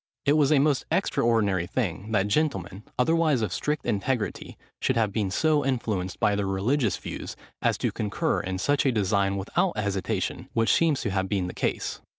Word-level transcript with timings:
It 0.25 0.33
was 0.33 0.51
a 0.51 0.57
most 0.57 0.85
extraordinary 0.91 1.67
thing, 1.67 2.11
that 2.11 2.27
gentlemen, 2.27 2.81
otherwise 2.97 3.43
of 3.43 3.53
strict 3.53 3.85
integrity, 3.85 4.57
should 4.79 4.95
have 4.97 5.11
been 5.13 5.29
so 5.29 5.63
influenced 5.63 6.19
by 6.19 6.33
their 6.35 6.47
religious 6.47 6.97
views, 6.97 7.35
as 7.61 7.77
to 7.77 7.91
concur 7.91 8.39
in 8.39 8.57
such 8.57 8.83
a 8.83 8.91
design 8.91 9.37
without 9.37 9.77
hesitation, 9.77 10.49
which 10.53 10.73
seems 10.73 11.01
to 11.01 11.11
have 11.11 11.29
been 11.29 11.45
the 11.45 11.53
case. 11.53 12.01